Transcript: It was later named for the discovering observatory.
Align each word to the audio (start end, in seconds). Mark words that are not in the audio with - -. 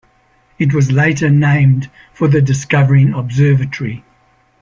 It 0.57 0.73
was 0.73 0.91
later 0.91 1.29
named 1.29 1.87
for 2.11 2.27
the 2.27 2.41
discovering 2.41 3.13
observatory. 3.13 4.03